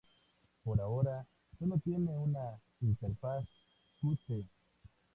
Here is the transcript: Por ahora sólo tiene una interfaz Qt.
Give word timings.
Por 0.63 0.81
ahora 0.81 1.27
sólo 1.59 1.77
tiene 1.77 2.09
una 2.17 2.59
interfaz 2.81 3.45
Qt. 4.01 4.47